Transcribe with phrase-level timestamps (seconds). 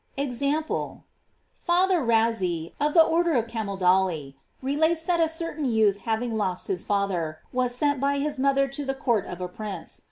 [0.17, 1.03] f EXAMPLE.
[1.53, 6.83] Father Razzi, of the order of Camaldoli, relates that a certain youth having lost his
[6.83, 9.99] father, was sent by his mother to the court of a princ e.